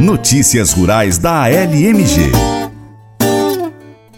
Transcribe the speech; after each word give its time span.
Notícias 0.00 0.72
Rurais 0.72 1.18
da 1.18 1.44
ALMG. 1.44 2.32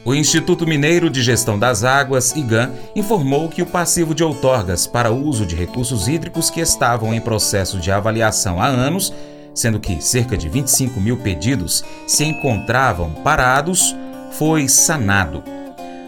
O 0.07 0.15
Instituto 0.15 0.67
Mineiro 0.67 1.11
de 1.11 1.23
Gestão 1.23 1.59
das 1.59 1.85
Águas, 1.85 2.35
IGAM, 2.35 2.73
informou 2.95 3.51
que 3.51 3.61
o 3.61 3.67
passivo 3.67 4.15
de 4.15 4.25
outorgas 4.25 4.87
para 4.87 5.13
uso 5.13 5.45
de 5.45 5.55
recursos 5.55 6.09
hídricos 6.09 6.49
que 6.49 6.61
estavam 6.61 7.13
em 7.13 7.21
processo 7.21 7.79
de 7.79 7.93
avaliação 7.93 8.61
há 8.61 8.67
anos, 8.67 9.13
sendo 9.55 9.79
que 9.79 10.01
cerca 10.01 10.35
de 10.35 10.49
25 10.49 10.99
mil 10.99 11.19
pedidos 11.19 11.85
se 12.07 12.25
encontravam 12.25 13.11
parados, 13.23 13.95
foi 14.33 14.69
sanado. 14.69 15.45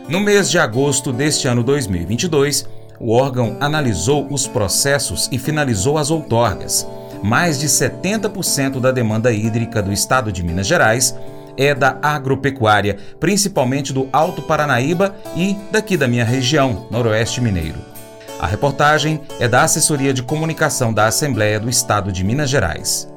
No 0.08 0.18
mês 0.18 0.50
de 0.50 0.58
agosto 0.58 1.12
deste 1.12 1.46
ano 1.46 1.62
2022, 1.62 2.66
o 2.98 3.12
órgão 3.12 3.58
analisou 3.60 4.26
os 4.30 4.46
processos 4.46 5.28
e 5.30 5.38
finalizou 5.38 5.98
as 5.98 6.10
outorgas 6.10 6.86
mais 7.22 7.58
de 7.58 7.66
70% 7.66 8.80
da 8.80 8.90
demanda 8.90 9.32
hídrica 9.32 9.82
do 9.82 9.92
estado 9.92 10.32
de 10.32 10.42
Minas 10.42 10.66
Gerais 10.66 11.14
é 11.56 11.74
da 11.74 11.98
agropecuária, 12.00 12.96
principalmente 13.18 13.92
do 13.92 14.09
Alto 14.12 14.40
Paranaíba 14.42 15.16
e 15.34 15.56
daqui 15.73 15.96
da 15.96 16.06
minha 16.06 16.24
região, 16.24 16.86
Noroeste 16.90 17.40
Mineiro. 17.40 17.78
A 18.38 18.46
reportagem 18.46 19.20
é 19.40 19.48
da 19.48 19.64
Assessoria 19.64 20.14
de 20.14 20.23
Comunicação 20.23 20.95
da 20.95 21.06
Assembleia 21.06 21.59
do 21.59 21.68
Estado 21.68 22.12
de 22.12 22.23
Minas 22.23 22.48
Gerais. 22.48 23.09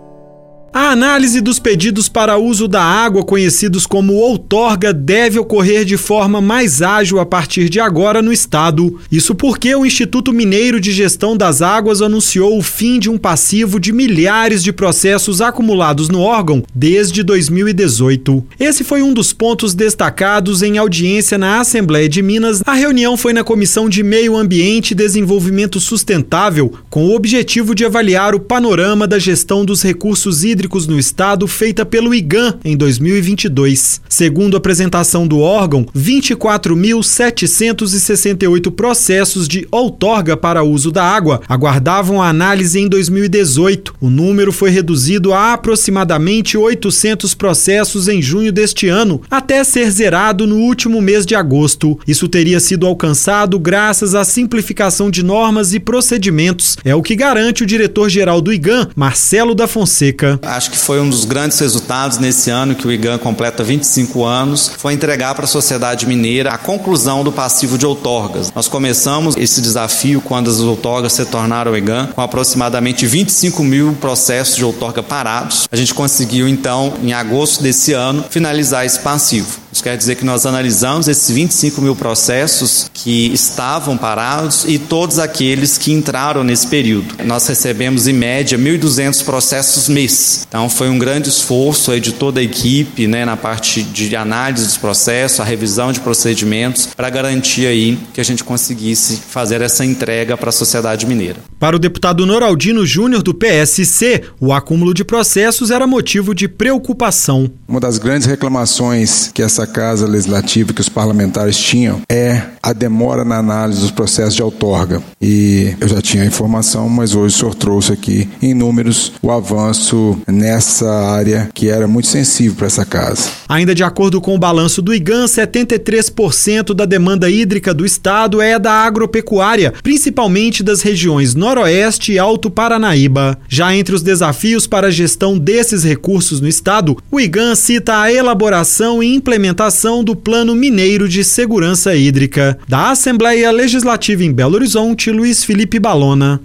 A 0.73 0.91
análise 0.91 1.41
dos 1.41 1.59
pedidos 1.59 2.07
para 2.07 2.37
uso 2.37 2.65
da 2.65 2.81
água, 2.81 3.25
conhecidos 3.25 3.85
como 3.85 4.13
outorga, 4.13 4.93
deve 4.93 5.37
ocorrer 5.37 5.83
de 5.83 5.97
forma 5.97 6.39
mais 6.39 6.81
ágil 6.81 7.19
a 7.19 7.25
partir 7.25 7.67
de 7.67 7.77
agora 7.77 8.21
no 8.21 8.31
estado. 8.31 8.97
Isso 9.11 9.35
porque 9.35 9.75
o 9.75 9.85
Instituto 9.85 10.31
Mineiro 10.31 10.79
de 10.79 10.93
Gestão 10.93 11.35
das 11.35 11.61
Águas 11.61 12.01
anunciou 12.01 12.57
o 12.57 12.61
fim 12.61 12.99
de 12.99 13.09
um 13.09 13.17
passivo 13.17 13.81
de 13.81 13.91
milhares 13.91 14.63
de 14.63 14.71
processos 14.71 15.41
acumulados 15.41 16.07
no 16.07 16.21
órgão 16.21 16.63
desde 16.73 17.21
2018. 17.21 18.41
Esse 18.57 18.85
foi 18.85 19.01
um 19.01 19.13
dos 19.13 19.33
pontos 19.33 19.73
destacados 19.73 20.63
em 20.63 20.77
audiência 20.77 21.37
na 21.37 21.59
Assembleia 21.59 22.07
de 22.07 22.21
Minas. 22.21 22.63
A 22.65 22.75
reunião 22.75 23.17
foi 23.17 23.33
na 23.33 23.43
Comissão 23.43 23.89
de 23.89 24.03
Meio 24.03 24.37
Ambiente 24.37 24.91
e 24.91 24.95
Desenvolvimento 24.95 25.81
Sustentável, 25.81 26.73
com 26.89 27.07
o 27.07 27.13
objetivo 27.13 27.75
de 27.75 27.83
avaliar 27.83 28.33
o 28.33 28.39
panorama 28.39 29.05
da 29.05 29.19
gestão 29.19 29.65
dos 29.65 29.81
recursos 29.81 30.45
hídricos 30.45 30.60
hídricos 30.61 30.85
no 30.85 30.99
estado 30.99 31.47
feita 31.47 31.83
pelo 31.83 32.13
IGAM 32.13 32.59
em 32.63 32.77
2022. 32.77 33.99
Segundo 34.07 34.55
a 34.55 34.59
apresentação 34.59 35.25
do 35.25 35.39
órgão, 35.39 35.87
24.768 35.97 38.69
processos 38.69 39.47
de 39.47 39.67
outorga 39.71 40.37
para 40.37 40.61
uso 40.61 40.91
da 40.91 41.03
água 41.03 41.41
aguardavam 41.49 42.21
a 42.21 42.29
análise 42.29 42.79
em 42.79 42.87
2018. 42.87 43.95
O 43.99 44.11
número 44.11 44.51
foi 44.51 44.69
reduzido 44.69 45.33
a 45.33 45.53
aproximadamente 45.53 46.55
800 46.55 47.33
processos 47.33 48.07
em 48.07 48.21
junho 48.21 48.51
deste 48.51 48.87
ano, 48.87 49.19
até 49.31 49.63
ser 49.63 49.89
zerado 49.89 50.45
no 50.45 50.57
último 50.57 51.01
mês 51.01 51.25
de 51.25 51.33
agosto. 51.33 51.99
Isso 52.07 52.27
teria 52.27 52.59
sido 52.59 52.85
alcançado 52.85 53.57
graças 53.57 54.13
à 54.13 54.23
simplificação 54.23 55.09
de 55.09 55.23
normas 55.23 55.73
e 55.73 55.79
procedimentos, 55.79 56.77
é 56.85 56.93
o 56.93 57.01
que 57.01 57.15
garante 57.15 57.63
o 57.63 57.65
diretor-geral 57.65 58.41
do 58.41 58.53
IGAM, 58.53 58.89
Marcelo 58.95 59.55
da 59.55 59.67
Fonseca. 59.67 60.39
Acho 60.51 60.69
que 60.69 60.77
foi 60.77 60.99
um 60.99 61.09
dos 61.09 61.23
grandes 61.23 61.57
resultados 61.59 62.17
nesse 62.17 62.49
ano 62.49 62.75
que 62.75 62.85
o 62.85 62.91
IGAN 62.91 63.17
completa 63.17 63.63
25 63.63 64.25
anos, 64.25 64.69
foi 64.77 64.91
entregar 64.91 65.33
para 65.33 65.45
a 65.45 65.47
sociedade 65.47 66.05
mineira 66.05 66.51
a 66.51 66.57
conclusão 66.57 67.23
do 67.23 67.31
passivo 67.31 67.77
de 67.77 67.85
outorgas. 67.85 68.51
Nós 68.53 68.67
começamos 68.67 69.37
esse 69.37 69.61
desafio 69.61 70.19
quando 70.19 70.49
as 70.49 70.59
outorgas 70.59 71.13
se 71.13 71.23
tornaram 71.23 71.75
IGAN, 71.77 72.07
com 72.07 72.21
aproximadamente 72.21 73.05
25 73.05 73.63
mil 73.63 73.93
processos 73.93 74.57
de 74.57 74.65
outorga 74.65 75.01
parados. 75.01 75.69
A 75.71 75.75
gente 75.77 75.93
conseguiu, 75.93 76.49
então, 76.49 76.95
em 77.01 77.13
agosto 77.13 77.63
desse 77.63 77.93
ano, 77.93 78.25
finalizar 78.29 78.85
esse 78.85 78.99
passivo. 78.99 79.60
Isso 79.81 79.89
quer 79.89 79.97
dizer 79.97 80.15
que 80.15 80.23
nós 80.23 80.45
analisamos 80.45 81.07
esses 81.07 81.33
25 81.33 81.81
mil 81.81 81.95
processos 81.95 82.87
que 82.93 83.33
estavam 83.33 83.97
parados 83.97 84.63
e 84.67 84.77
todos 84.77 85.17
aqueles 85.17 85.75
que 85.79 85.91
entraram 85.91 86.43
nesse 86.43 86.67
período. 86.67 87.15
Nós 87.25 87.47
recebemos, 87.47 88.05
em 88.07 88.13
média, 88.13 88.59
1.200 88.59 89.23
processos 89.23 89.89
mês. 89.89 90.45
Então, 90.47 90.69
foi 90.69 90.87
um 90.87 90.99
grande 90.99 91.29
esforço 91.29 91.99
de 91.99 92.11
toda 92.11 92.39
a 92.39 92.43
equipe 92.43 93.07
né, 93.07 93.25
na 93.25 93.35
parte 93.35 93.81
de 93.81 94.15
análise 94.15 94.65
dos 94.65 94.77
processos, 94.77 95.39
a 95.39 95.43
revisão 95.43 95.91
de 95.91 95.99
procedimentos, 95.99 96.85
para 96.85 97.09
garantir 97.09 97.65
aí 97.65 97.97
que 98.13 98.21
a 98.21 98.25
gente 98.25 98.43
conseguisse 98.43 99.17
fazer 99.17 99.61
essa 99.61 99.83
entrega 99.83 100.37
para 100.37 100.49
a 100.49 100.53
sociedade 100.53 101.07
mineira. 101.07 101.37
Para 101.59 101.75
o 101.75 101.79
deputado 101.79 102.23
Noraldino 102.23 102.85
Júnior, 102.85 103.23
do 103.23 103.33
PSC, 103.33 104.21
o 104.39 104.53
acúmulo 104.53 104.93
de 104.93 105.03
processos 105.03 105.71
era 105.71 105.87
motivo 105.87 106.35
de 106.35 106.47
preocupação. 106.47 107.49
Uma 107.67 107.79
das 107.79 107.97
grandes 107.97 108.27
reclamações 108.27 109.31
que 109.33 109.41
essa 109.41 109.61
essa 109.61 109.67
casa 109.71 110.05
legislativa 110.05 110.73
que 110.73 110.81
os 110.81 110.89
parlamentares 110.89 111.57
tinham 111.57 112.01
é 112.09 112.41
a 112.61 112.73
demora 112.73 113.23
na 113.25 113.37
análise 113.37 113.81
dos 113.81 113.91
processos 113.91 114.35
de 114.35 114.43
outorga. 114.43 115.01
E 115.19 115.73
eu 115.79 115.87
já 115.87 116.01
tinha 116.01 116.23
a 116.23 116.25
informação, 116.25 116.87
mas 116.89 117.15
hoje 117.15 117.35
o 117.35 117.39
senhor 117.39 117.55
trouxe 117.55 117.93
aqui 117.93 118.29
em 118.41 118.53
números 118.53 119.13
o 119.21 119.31
avanço 119.31 120.19
nessa 120.27 120.91
área 120.91 121.49
que 121.53 121.69
era 121.69 121.87
muito 121.87 122.07
sensível 122.07 122.55
para 122.55 122.67
essa 122.67 122.85
casa. 122.85 123.29
Ainda 123.47 123.73
de 123.73 123.83
acordo 123.83 124.19
com 124.21 124.35
o 124.35 124.39
balanço 124.39 124.81
do 124.81 124.93
IGAN, 124.93 125.25
73% 125.25 126.73
da 126.73 126.85
demanda 126.85 127.29
hídrica 127.29 127.73
do 127.73 127.85
estado 127.85 128.41
é 128.41 128.59
da 128.59 128.73
agropecuária, 128.73 129.73
principalmente 129.81 130.61
das 130.61 130.81
regiões 130.81 131.33
Noroeste 131.33 132.11
e 132.11 132.19
Alto 132.19 132.51
Paranaíba. 132.51 133.37
Já 133.47 133.73
entre 133.73 133.95
os 133.95 134.03
desafios 134.03 134.67
para 134.67 134.87
a 134.87 134.91
gestão 134.91 135.37
desses 135.37 135.83
recursos 135.83 136.41
no 136.41 136.47
estado, 136.47 136.97
o 137.09 137.19
IGAN 137.19 137.55
cita 137.55 137.99
a 137.99 138.11
elaboração 138.11 139.01
e 139.01 139.15
implementação 139.15 139.60
implementação 139.61 140.03
do 140.03 140.15
Plano 140.15 140.55
Mineiro 140.55 141.07
de 141.07 141.23
Segurança 141.23 141.95
Hídrica. 141.95 142.57
Da 142.67 142.89
Assembleia 142.89 143.51
Legislativa 143.51 144.23
em 144.23 144.33
Belo 144.33 144.55
Horizonte, 144.55 145.11
Luiz 145.11 145.43
Felipe 145.43 145.79
Balona. 145.79 146.41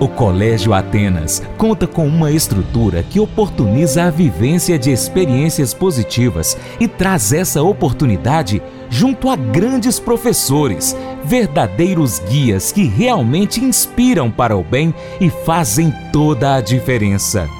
O 0.00 0.08
Colégio 0.08 0.72
Atenas 0.72 1.42
conta 1.58 1.86
com 1.86 2.06
uma 2.06 2.32
estrutura 2.32 3.02
que 3.02 3.20
oportuniza 3.20 4.04
a 4.04 4.10
vivência 4.10 4.78
de 4.78 4.90
experiências 4.90 5.74
positivas 5.74 6.56
e 6.80 6.88
traz 6.88 7.34
essa 7.34 7.62
oportunidade 7.62 8.62
junto 8.88 9.28
a 9.28 9.36
grandes 9.36 10.00
professores, 10.00 10.96
verdadeiros 11.22 12.20
guias 12.20 12.72
que 12.72 12.84
realmente 12.84 13.62
inspiram 13.62 14.30
para 14.30 14.56
o 14.56 14.64
bem 14.64 14.94
e 15.20 15.28
fazem 15.28 15.92
toda 16.10 16.54
a 16.54 16.62
diferença. 16.62 17.59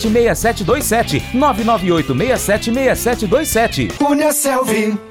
998676727. 0.01 1.21
998676727. 1.33 3.87
Cunha 3.97 4.33
Selvi. 4.33 5.10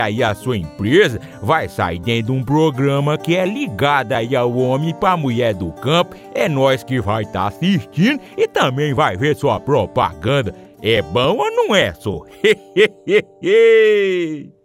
aí 0.00 0.22
a 0.22 0.34
sua 0.34 0.56
empresa 0.56 1.20
vai 1.42 1.68
sair 1.68 2.00
dentro 2.00 2.32
de 2.32 2.40
um 2.40 2.42
programa 2.42 3.18
que 3.18 3.36
é 3.36 3.44
ligado 3.44 4.12
aí 4.12 4.34
ao 4.34 4.56
homem 4.56 4.94
para 4.94 5.16
mulher 5.16 5.54
do 5.54 5.70
campo. 5.72 6.16
É 6.34 6.48
nós 6.48 6.82
que 6.82 7.00
vai 7.00 7.22
estar 7.22 7.42
tá 7.42 7.48
assistindo 7.48 8.20
e 8.36 8.48
também 8.48 8.94
vai 8.94 9.16
ver 9.16 9.36
sua 9.36 9.60
propaganda. 9.60 10.54
É 10.82 11.02
bom 11.02 11.36
ou 11.36 11.50
não 11.50 11.74
é, 11.74 11.92
só? 11.92 12.22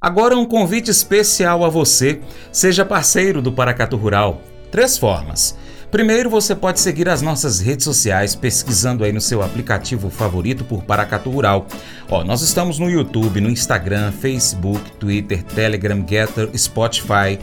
Agora 0.00 0.36
um 0.36 0.44
convite 0.44 0.90
especial 0.90 1.64
a 1.64 1.68
você. 1.68 2.20
Seja 2.52 2.84
parceiro 2.84 3.40
do 3.40 3.50
Paracatu 3.50 3.96
Rural. 3.96 4.42
Três 4.70 4.98
formas. 4.98 5.56
Primeiro, 5.96 6.28
você 6.28 6.54
pode 6.54 6.78
seguir 6.78 7.08
as 7.08 7.22
nossas 7.22 7.58
redes 7.58 7.84
sociais 7.84 8.34
pesquisando 8.34 9.02
aí 9.02 9.14
no 9.14 9.20
seu 9.20 9.40
aplicativo 9.40 10.10
favorito 10.10 10.62
por 10.62 10.82
Paracatu 10.82 11.30
Rural. 11.30 11.66
Ó, 12.10 12.22
nós 12.22 12.42
estamos 12.42 12.78
no 12.78 12.90
YouTube, 12.90 13.40
no 13.40 13.48
Instagram, 13.48 14.12
Facebook, 14.12 14.90
Twitter, 14.98 15.42
Telegram, 15.42 16.04
Getter, 16.06 16.50
Spotify, 16.54 17.38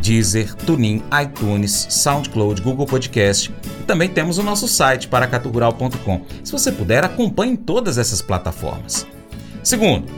Deezer, 0.00 0.52
TuneIn, 0.52 1.00
iTunes, 1.22 1.86
SoundCloud, 1.90 2.60
Google 2.60 2.86
Podcast. 2.86 3.54
Também 3.86 4.08
temos 4.08 4.36
o 4.36 4.42
nosso 4.42 4.66
site 4.66 5.06
paracaturural.com. 5.06 6.22
Se 6.42 6.50
você 6.50 6.72
puder, 6.72 7.04
acompanhe 7.04 7.56
todas 7.56 7.98
essas 7.98 8.20
plataformas. 8.20 9.06
Segundo, 9.62 10.08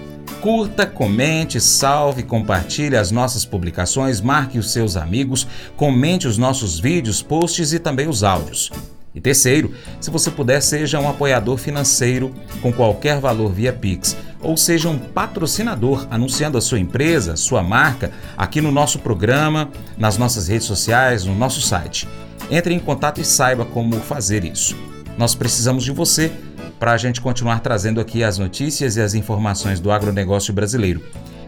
Curta, 0.44 0.84
comente, 0.84 1.58
salve, 1.58 2.22
compartilhe 2.22 2.98
as 2.98 3.10
nossas 3.10 3.46
publicações, 3.46 4.20
marque 4.20 4.58
os 4.58 4.72
seus 4.72 4.94
amigos, 4.94 5.46
comente 5.74 6.28
os 6.28 6.36
nossos 6.36 6.78
vídeos, 6.78 7.22
posts 7.22 7.72
e 7.72 7.78
também 7.78 8.10
os 8.10 8.22
áudios. 8.22 8.70
E 9.14 9.22
terceiro, 9.22 9.72
se 9.98 10.10
você 10.10 10.30
puder, 10.30 10.60
seja 10.60 11.00
um 11.00 11.08
apoiador 11.08 11.56
financeiro 11.56 12.30
com 12.60 12.70
qualquer 12.70 13.20
valor 13.20 13.54
via 13.54 13.72
Pix, 13.72 14.18
ou 14.38 14.54
seja 14.54 14.90
um 14.90 14.98
patrocinador 14.98 16.06
anunciando 16.10 16.58
a 16.58 16.60
sua 16.60 16.78
empresa, 16.78 17.36
sua 17.36 17.62
marca, 17.62 18.12
aqui 18.36 18.60
no 18.60 18.70
nosso 18.70 18.98
programa, 18.98 19.70
nas 19.96 20.18
nossas 20.18 20.46
redes 20.46 20.66
sociais, 20.66 21.24
no 21.24 21.34
nosso 21.34 21.62
site. 21.62 22.06
Entre 22.50 22.74
em 22.74 22.78
contato 22.78 23.18
e 23.18 23.24
saiba 23.24 23.64
como 23.64 23.98
fazer 23.98 24.44
isso. 24.44 24.76
Nós 25.16 25.34
precisamos 25.34 25.84
de 25.84 25.90
você 25.90 26.30
para 26.78 26.92
a 26.92 26.96
gente 26.96 27.20
continuar 27.20 27.60
trazendo 27.60 28.00
aqui 28.00 28.22
as 28.22 28.38
notícias 28.38 28.96
e 28.96 29.00
as 29.00 29.14
informações 29.14 29.80
do 29.80 29.90
agronegócio 29.90 30.52
brasileiro. 30.52 31.02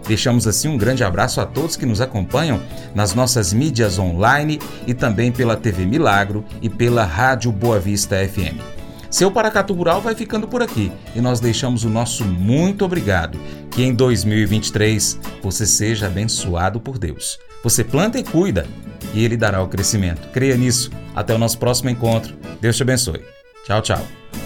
Deixamos 0.07 0.47
assim 0.47 0.69
um 0.69 0.79
grande 0.79 1.03
abraço 1.03 1.41
a 1.41 1.47
todos 1.47 1.77
que 1.77 1.85
nos 1.85 2.01
acompanham 2.01 2.63
nas 2.95 3.15
nossas 3.15 3.53
mídias 3.53 3.99
online 3.99 4.61
e 4.87 4.95
também 4.95 5.33
pela 5.33 5.57
TV 5.57 5.85
Milagro 5.85 6.45
e 6.63 6.69
pela 6.69 7.05
Rádio 7.05 7.51
Boa 7.51 7.81
Vista 7.81 8.17
FM. 8.17 8.77
Seu 9.11 9.31
Paracatu 9.31 9.73
Rural 9.73 10.01
vai 10.01 10.15
ficando 10.15 10.47
por 10.47 10.63
aqui 10.63 10.93
e 11.15 11.21
nós 11.21 11.41
deixamos 11.41 11.85
o 11.85 11.89
nosso 11.89 12.25
muito 12.25 12.85
obrigado. 12.85 13.39
Que 13.71 13.83
em 13.83 13.95
2023 13.95 15.19
você 15.43 15.67
seja 15.67 16.07
abençoado 16.07 16.81
por 16.81 16.99
Deus. 16.99 17.39
Você 17.63 17.83
planta 17.83 18.19
e 18.19 18.25
cuida 18.25 18.67
e 19.13 19.25
Ele 19.25 19.37
dará 19.37 19.63
o 19.63 19.69
crescimento. 19.69 20.29
Creia 20.33 20.57
nisso. 20.57 20.91
Até 21.15 21.35
o 21.35 21.39
nosso 21.39 21.59
próximo 21.59 21.91
encontro. 21.91 22.37
Deus 22.61 22.77
te 22.77 22.83
abençoe. 22.83 23.25
Tchau, 23.65 23.81
tchau. 23.81 24.46